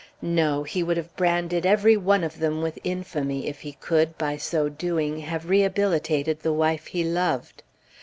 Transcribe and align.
No; 0.23 0.63
he 0.63 0.81
would 0.81 0.97
have 0.97 1.15
branded 1.15 1.63
every 1.63 1.95
one 1.95 2.23
of 2.23 2.39
them 2.39 2.63
with 2.63 2.79
infamy, 2.83 3.45
if 3.47 3.61
he 3.61 3.73
could, 3.73 4.17
by 4.17 4.35
so 4.35 4.67
doing, 4.67 5.19
have 5.19 5.47
rehabilitated 5.47 6.39
the 6.39 6.51
wife 6.51 6.87
he 6.87 7.03
loved. 7.03 7.61